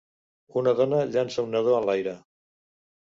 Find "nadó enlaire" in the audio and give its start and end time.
1.57-2.17